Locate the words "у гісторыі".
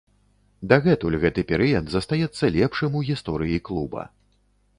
3.01-3.61